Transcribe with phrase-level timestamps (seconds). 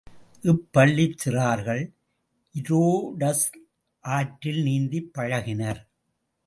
[0.43, 1.83] இப்பள்ளிச் சிறார்கள்
[2.55, 3.45] இரோடஸ்
[4.05, 5.81] ஆற்றில் நீந்திப் பழகினர்.